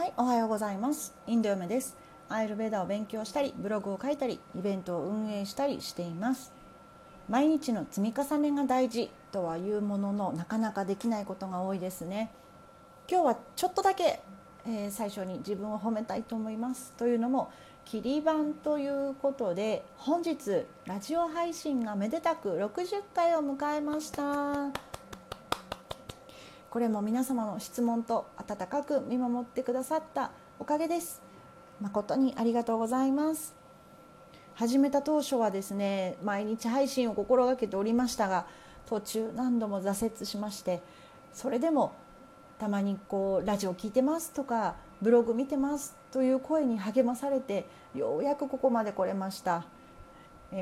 [0.00, 1.12] はいおはようございます。
[1.26, 1.94] インド嫁です。
[2.30, 6.54] アイルベーダを勉強したりブログを書いたりイベントを運営したりしています。
[7.28, 12.30] 毎日の積み重ねが大事とはいうもののなかなかできないことが多いですね。
[13.10, 14.22] 今日はちょっとだけ、
[14.66, 16.94] えー、最初に自分を褒めたいと思います。
[16.96, 17.52] というのも
[17.84, 18.32] 切り板
[18.64, 24.99] ということで本日ラジオ配信がめでたく60回を迎えました。
[26.70, 30.30] これも皆様の質問と温かく見守ってくださった
[30.60, 31.20] おかげです。
[31.80, 33.56] 誠にありがとうございます。
[34.54, 38.46] 始めた当初はですね毎日配信を心がけておりましたが
[38.86, 40.80] 途中何度も挫折しまして
[41.32, 41.92] それでも
[42.60, 47.66] たまにこうラジオ聞いてますとかブログ見てますという声に励まされて
[47.96, 49.64] ようやくここまで来れました。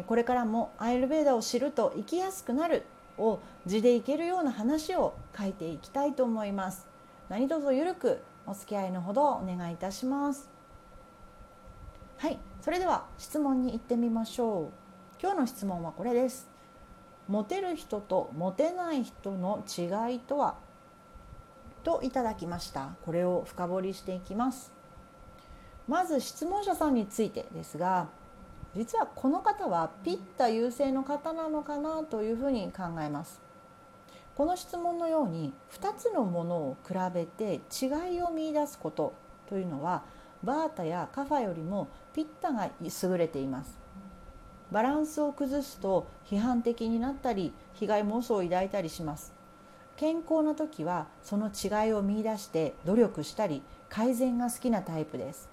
[0.06, 2.84] これからもアイルベーダを知ると生きやすくなる。
[3.18, 6.86] を字でいけるような話を書いていきたいと思います。
[7.28, 10.48] 何卒ゆるくお付き合いのほどお願いいたします。
[12.16, 14.68] はいそれでは質問に行ってみましょう。
[15.20, 16.48] 今日の質問はこれです。
[17.28, 20.56] モテる人とモテない人の違いとは？
[21.84, 22.96] といただきました。
[23.04, 24.72] これを深掘りしていきます。
[25.86, 28.08] まず質問者さんについてですが
[28.76, 33.40] 実はこの方はピッタ優勢の方なのかなというふうに考えます。
[34.36, 39.12] この質問のように2つのものを比べて違いを見いだすこと
[39.48, 40.04] というのは
[40.44, 43.78] バータやカファよりもピッタが優れています。
[44.70, 49.32] バランスを崩すと批判的になったり被害妄想を抱いたりします。
[49.96, 55.48] 健康な時はその違いを見いだして努力したり改善が好きなタイプです。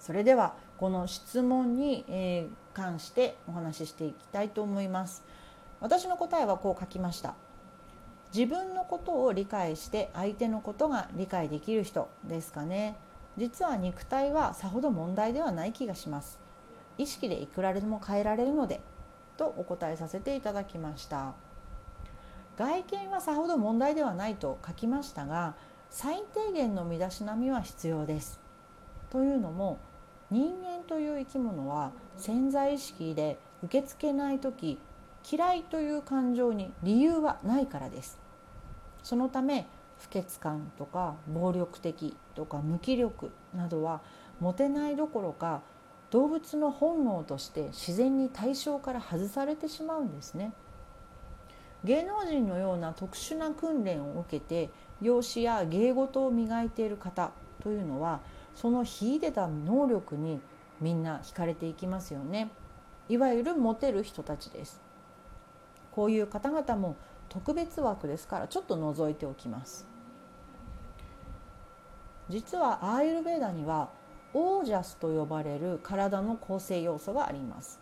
[0.00, 5.24] それではこの質問に、え関してお話ししていきたいと思います。
[5.80, 7.34] 私の答えはこう書きました。
[8.34, 12.96] 自分のことを理解して相手のことが理解できる人ですかね。
[13.38, 16.38] 実は肉体はさほど問題ではない気がします。
[16.98, 18.82] 意識でいくらでも変えられるので
[19.38, 21.32] とお答えさせていただきました。
[22.58, 25.54] 外見はさほど問題ではないと書きましたが
[25.88, 28.38] 最低限の身だしなみは必要です。
[29.08, 29.78] というのも
[30.30, 34.78] 人間という生き物は潜在意識で受け付けない時
[35.30, 38.18] 嫌いという感情に理由はないからです。
[39.02, 39.66] そのため
[39.98, 44.00] 不潔感とか暴力的とか無気力などは
[44.40, 45.62] モテないどころか
[46.10, 50.52] 動物の本能として自然に対象から外されてしまうんですね。
[51.84, 54.70] 芸能人のような特殊な訓練を受けて
[55.00, 57.30] 容姿や芸事を磨いている方
[57.62, 58.20] というのは
[58.56, 60.40] その秀でた能力に
[60.80, 62.50] みんな惹かれていきますよね。
[63.08, 64.80] いわゆるモテる人たちです。
[65.92, 66.96] こういう方々も
[67.28, 69.86] 特別枠ですからちょっと覗いておきます。
[72.28, 73.90] 実はアーユルベーダには
[74.34, 77.78] オージャスと呼ばれる体の構成要素があります。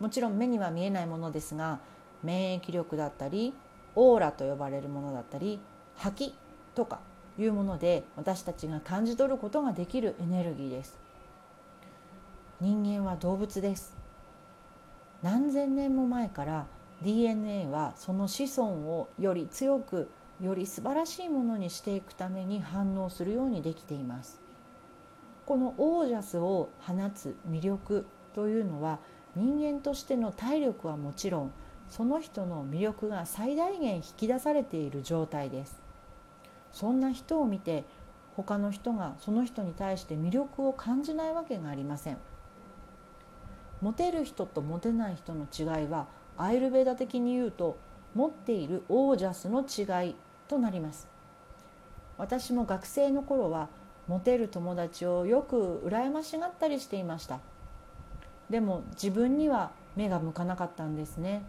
[0.00, 1.78] もちろん目には見えないものですが
[2.24, 3.54] 免疫力だったり
[3.94, 5.60] オーラと呼ばれるものだったり
[5.96, 6.34] 吐き
[6.74, 7.00] とか
[7.38, 10.98] いうもので私たちが感じ取ることができるエネルギーです。
[12.60, 13.96] 人間は動物です。
[15.22, 16.66] 何千年も前から
[17.02, 20.10] DNA はその子孫をより強く
[20.40, 24.40] より素晴らしいものにしていくために反応するようにできています。
[25.46, 28.98] このオージャスを放つ魅力というのは
[29.34, 31.52] 人間としての体力はもちろん
[31.88, 35.81] その人の魅力が最大限引き出されている状態です。
[36.72, 37.84] そんな人を見て
[38.36, 42.18] 他の人がその人に対して魅力を感じないわけがありません。
[43.80, 46.06] モテる人とモテない人の違いは
[46.38, 47.76] アイルベーダ的に言うと
[48.14, 50.14] 持っているオージャスの違い
[50.48, 51.08] となります。
[52.18, 53.68] 私も学生の頃は
[54.06, 57.40] モテる友達をよく羨ましがったりしていました。
[58.50, 61.42] でも自分には目が向かなかったんですね。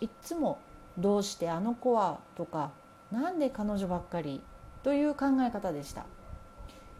[0.00, 0.58] いっつも
[0.98, 2.70] 「どうしてあの子は?」とか
[3.14, 4.42] なんで彼女ばっかり
[4.82, 6.04] という考え方でした。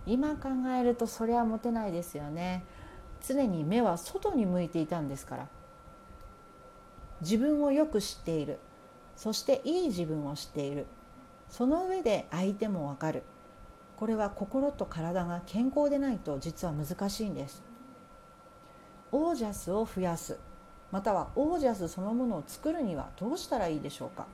[0.06, 2.64] 今考えるとそれはモテないですよね。
[3.26, 5.48] 常に目は外に向いていたんですから。
[7.20, 8.60] 自分をよく知っている。
[9.16, 10.86] そしていい自分を知っている。
[11.48, 13.24] その上で相手もわかる。
[13.96, 17.64] これは心と体が健康でないと実は難しいんです。
[19.10, 20.38] オージャスを増やす。
[20.92, 24.26] またはオージャスそのものを作るにはどうしたらいいでしょうか。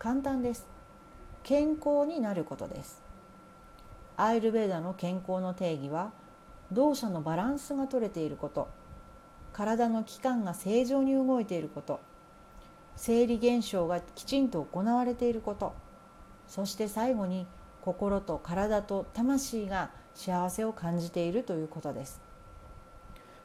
[0.00, 0.66] 簡単です。
[1.42, 3.02] 健康になることです。
[4.16, 6.10] アイルベーダの健康の定義は
[6.72, 8.68] 動作のバランスが取れていること。
[9.52, 12.00] 体の器官が正常に動いていること。
[12.96, 15.74] 生理現象がきちんと行われていること。
[16.48, 17.46] そして最後に
[17.82, 22.22] 心と体と魂が幸せを感じているということです。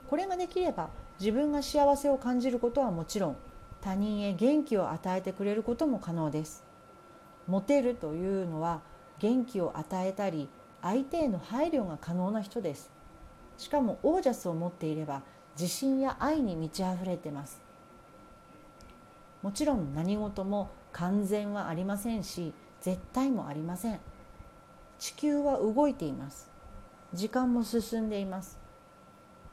[0.10, 0.88] これができれば
[1.19, 3.36] 自分が幸せを感じることはもちろん
[3.86, 6.64] 他人へ元気を与えてくれることも可能です。
[7.46, 8.82] モテるというのは
[9.20, 10.50] 元気を与えたり
[10.82, 12.90] 相手への配慮が可能な人です。
[13.60, 15.22] しかもオージャスを持っていれば
[15.54, 17.62] 自信や愛に満ち溢れてます。
[19.44, 24.00] もちろん何事も完全はありませんし絶対もありません。
[24.98, 26.50] 地球は動いています。
[27.14, 28.58] 時間も進んでいます。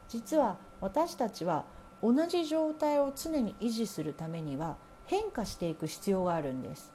[0.08, 1.66] 実は私たちは
[2.02, 4.76] 同じ状態を常に維持するためには
[5.06, 6.92] 変化していく必要があるんです。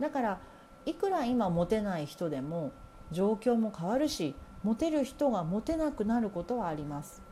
[0.00, 0.40] だから
[0.86, 2.72] いくら今モテない人でも
[3.10, 7.22] 状況も変わるしモテる人がモテなくなることはあります。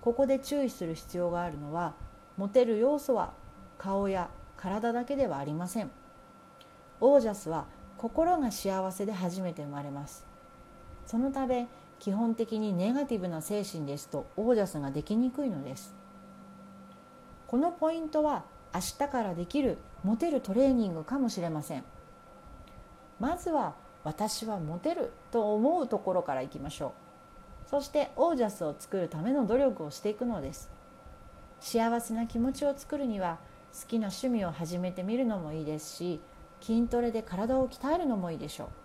[0.00, 1.94] ここで注意する必要があるのは
[2.36, 3.32] モテる要素は
[3.78, 5.90] 顔や体だけではありません。
[7.00, 7.66] オージャスは
[7.98, 10.24] 心が幸せで初めて生まれます。
[11.06, 11.66] そのため
[12.02, 15.94] 基本的にネガティブな精神ですとオージャスができにくいのです。
[17.46, 18.42] このポイントは
[18.74, 21.84] 明日からできるモテるトレーニングかもしれません。
[23.20, 26.92] まずは私はモテると思うところからいきましょ
[27.66, 27.70] う。
[27.70, 30.72] そしてオージャスを作るための努力をしていくのです。
[31.60, 33.38] 幸せな気持ちを作るには
[33.72, 36.20] 好きな趣味を始めてみるのもいいですし
[36.60, 38.81] 筋トレで体を鍛えるのもいいでしょう。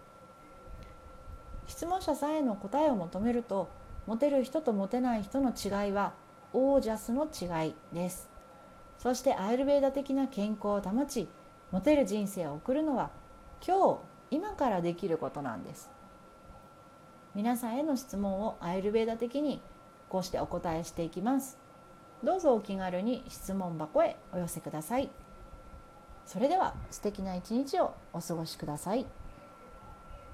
[1.67, 3.69] 質問者さんへの答えを求めると
[4.07, 6.13] モテる人とモテない人の違いは
[6.53, 8.29] オージャスの違いです。
[8.97, 11.27] そしてアイルベーダ的な健康を保ち
[11.71, 13.11] モテる人生を送るのは
[13.65, 13.99] 今日
[14.31, 15.89] 今からできることなんです。
[17.35, 19.61] 皆さんへの質問をアイルベーダ的に
[20.09, 21.59] こうしてお答えしていきます。
[22.23, 25.09] どうぞお気軽に質問箱へお寄せください。
[26.25, 29.05] それでは素敵な一日をお過ごしください。